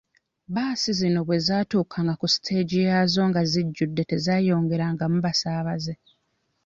Bbaasi 0.47 0.89
zino 0.99 1.19
bwe 1.27 1.37
zaatuukanga 1.47 2.13
ku 2.19 2.25
siteegi 2.33 2.77
yaazo 2.87 3.21
nga 3.29 3.41
zijjudde 3.51 4.01
tezaayongerangamu 4.11 5.17
basaabaze. 5.25 5.93